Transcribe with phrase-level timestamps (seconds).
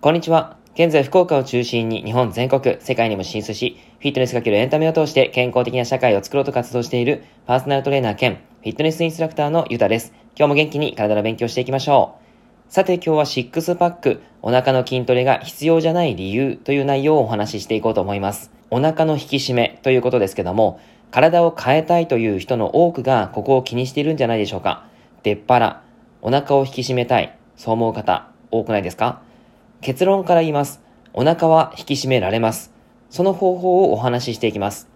[0.00, 0.56] こんにちは。
[0.74, 10.12] 現在福岡を中心に日本全国、世界にも進出し、フィットネスかけるエンタメを通して健康的な社会を作ろうと活動しているパーソナルトレーナー兼フィットネスインストラクターのゆたです。
[10.36, 12.16] 今日も元気に体の勉強していきましょ
[12.68, 12.72] う。
[12.72, 18.50] さて今日はシックスパック、お腹の筋トレが必要じゃない理由という内容をお話ししていこうと思います。
[18.70, 20.80] お腹の引き締めということですけども、
[21.10, 24.86] 体を変えたいという人の多くがここを気にしているんじゃないでしょうか。
[25.22, 25.82] 出っ腹、
[26.22, 29.22] お腹を引き締めたい、そう思う方多くないですか？
[29.80, 30.80] 結論から言います。
[31.14, 32.72] お腹は引き締められます。
[33.10, 34.88] その方法をお話ししていきます。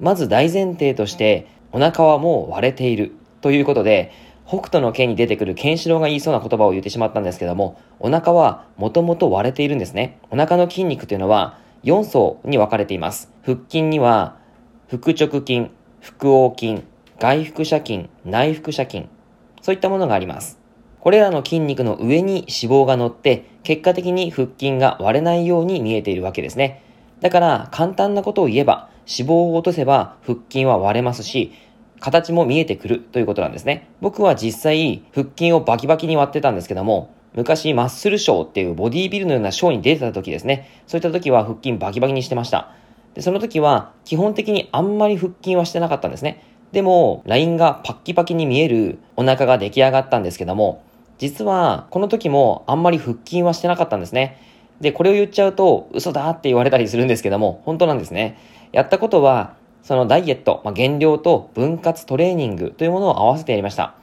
[0.00, 4.12] まず大前提として、お腹はもう割れているということで、
[4.46, 10.18] 北斗の剣に出てくるケンシロウが言いそうな言葉を言ってしまったんですけども、お腹はもともと割れているんですね。
[10.30, 13.32] お腹の筋肉というのは4層に分かれています。
[13.44, 14.36] 腹筋には、
[14.90, 16.82] 腹直筋、腹横筋、
[17.18, 19.08] 外腹斜筋、内腹斜筋、
[19.62, 20.58] そういったものがあります。
[21.00, 26.82] これらの筋肉の上に脂肪が乗って、結果的に腹筋が割れないように見えているわけですね。
[27.20, 31.52] だから、簡単なことを言えば、脂肪を落とせば腹筋は割れますし、
[32.00, 33.88] 形も見えてくるということなんですね。
[34.00, 40.82] 僕は実際、腹筋をバキバキに割ってたんですけども、昔、マッスルショーっていうボディービルのようなショーに出てた時ですね。
[40.86, 42.72] そういった時は腹筋バキバキにしてました。
[43.14, 46.42] で、その時は、基本的にあんまり腹筋はしてなかったんですね。
[46.72, 50.82] でも、ラインがパッキパキに見えるお腹が出来上がったんですけども、
[51.18, 54.38] 実は、この時もあんまり腹筋はしてなかったんですね。
[54.80, 58.38] で、これを言っちゃうと、嘘だって言われたりするんですけども、本当なんですね。
[58.72, 63.94] やったことは、そのダイエット、まあ、減量と分割トレーニングというものを合わせてやりました。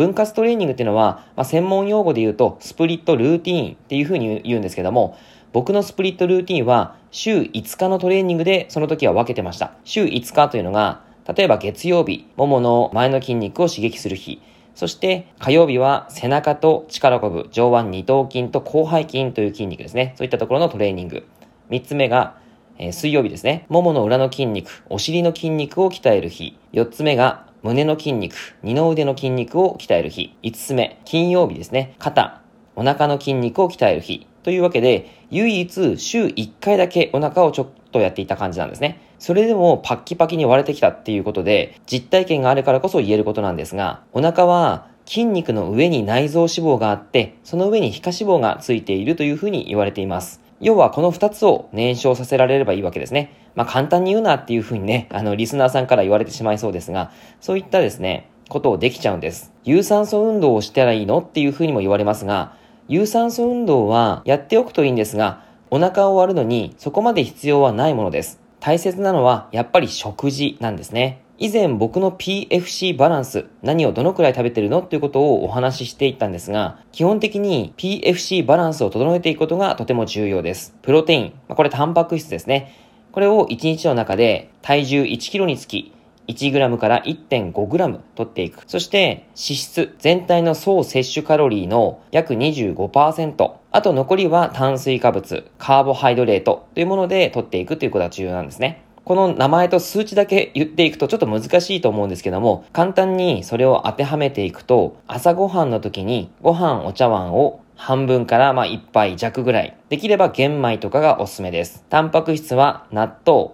[0.00, 5.18] 分割トレーニングっていうのは、まあ、専門用語で言うと、スプリットルーティーンっていうふうに言うんですけども、
[5.52, 9.74] 僕のスプリットルーティンは、週5日のトレーニングでその時は分けてました。
[9.84, 11.02] 週5日というのが、
[11.36, 14.40] 例えば月曜日、ももの前の筋肉を刺激する日。
[14.74, 20.14] そして火曜日は背中と力こぶ、上腕二頭筋と広背筋という筋肉ですね。
[20.16, 21.26] そういったところのトレーニング。
[21.68, 22.38] 三つ目が、
[22.78, 23.66] えー、水曜日ですね。
[23.68, 26.56] ももの裏の筋肉、お尻の筋肉を鍛える日。
[26.72, 30.34] 四つ目が胸の筋肉、二の腕の筋肉を鍛える日。
[30.42, 31.94] 五つ目、金曜日ですね。
[31.98, 32.40] 肩、
[32.74, 34.26] お腹の筋肉を鍛える日。
[34.42, 39.02] というわけで、唯一週1回だけお腹をちょっとやっていた感じなんですね。
[39.18, 50.40] それでもパッキパキに割れてきたっていうことで、実体験があるからこそ言えることなんですが、お腹は筋肉の上に内臓脂肪があって、その上に皮下脂肪がついているというふうに言われています。
[50.60, 53.34] 要はこの2つを燃焼させられればいいわけですね。
[53.54, 59.52] まあ簡単に言うなっていうふうにね、あのリスナーさんから言われてしまいそうですが、そういったですね、ことをできちゃうんです。
[59.64, 62.54] 有酸素運動をしたらいいのっていうふうにも言われますが、
[62.88, 68.40] 有酸素運動はやっておくといいんですが、お腹を割るのにそこまで必要はないものです。
[68.58, 71.22] 大切なのはやっぱり食事なんですね。
[71.38, 80.76] 以前僕の PFC バランス、何をどのくらい食べてるのっていうことをお話ししていったんですが、基本的に PFC バランスを整えていくことがとても重要です。
[80.82, 82.74] プロテイン、これタンパク質ですね。
[83.12, 85.92] これを1日の中で体重 1kg につき
[86.28, 88.62] 1g から 1.5g 取っていく。
[88.66, 93.52] そして脂質、全体の総摂取カロリーの約25%。
[93.72, 98.84] あと残りは炭水化物、カーボハイドレートというもので取っていくということが重要なんですね。
[99.04, 109.74] この名前と数値だけ言っていくとちょっと難しいと思うんですけども、簡単にそれを当てはめていくと、朝ごはんの時にご飯お茶碗を半分からまあ1杯弱ぐらい。
[109.88, 111.82] できれば玄米とかがおすすめです。
[111.88, 113.52] タンパク質は納豆、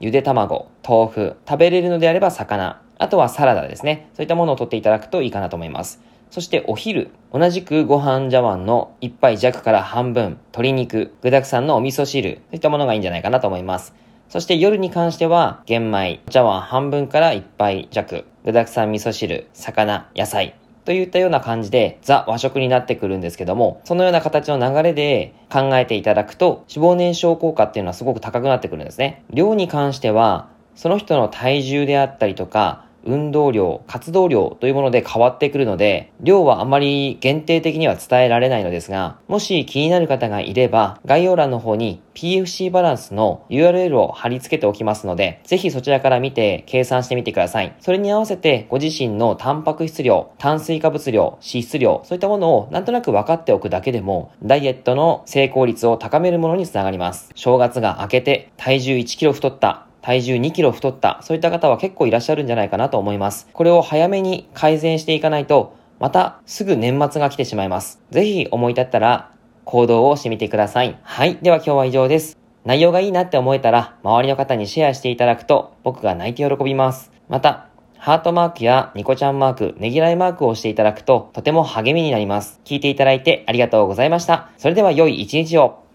[0.00, 4.10] ゆで卵、豆腐、食べれるのであれば魚、あとはサラダですね。
[4.14, 6.02] そういったものを取っていただくといいかなと思います。
[6.28, 13.94] そしてお昼、同じくご飯茶碗の1杯弱から半分、鶏肉、具沢山のお味噌汁、そういったものがいいんじゃないかなと思います。
[14.28, 20.56] そして夜に関しては、玄米、茶碗半分から1杯弱、具沢山味噌汁、魚、野菜、
[20.88, 29.22] といったような感じでザ和食になってくるんですけども、そのような形の流れで考えていただくと脂肪燃焼効果っていうのはすごく高くなってくるんですね。
[29.28, 47.74] 量に関しては、その人の体重であったりとか、運動量、活動量というもので変わってくるので、量はあまり限定的には伝えられないのですが、もし気になる方がいれば、概要欄の方に PFC バランスの URL を貼り付けておきますので、ぜひそちらから見て計算してみてください。
[47.80, 57.30] それに合わせてご自身のタンパク質量、炭水化物量、脂質量、そういったものをなんとなく分かっておくだけでも、ダイエットの成功率を高めるものにつながります。
[57.34, 63.48] 正月が明けて体重1 k g 太った、体重2キロ太った、そういった方は結構いらっしゃるんじゃないかなと思います。
[63.52, 68.00] これを早めに改善していかないと、またすぐ年末が来てしまいます。
[68.10, 69.32] ぜひ思い立ったら
[69.64, 70.98] 行動をしてみてください。
[71.02, 71.36] はい。
[71.42, 72.38] では今日は以上です。
[72.64, 77.10] 内容がいいなって思えたら、周りの方にシェアしていただくと、僕が泣いて喜びます。
[77.28, 82.60] また、ハートマークやニコちゃんマーク、ねぎらいマークをしていただくと、とても励みになります。
[82.64, 84.50] 聞いていただいてありがとうございました。
[84.56, 85.87] それでは良い一日を。